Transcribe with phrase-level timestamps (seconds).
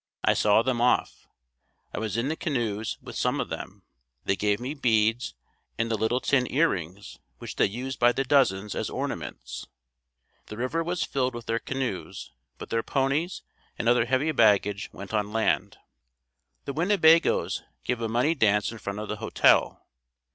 [0.23, 1.27] I saw them off,
[1.93, 3.83] I was in the canoes with some of them.
[4.25, 5.35] They gave me beads
[5.77, 9.67] and the little tin earrings, which they used by the dozens, as ornaments.
[10.47, 13.43] The river was filled with their canoes, but their ponies
[13.77, 15.77] and other heavy baggage went on land.
[16.65, 19.85] The Winnebagoes gave a money dance in front of the hotel.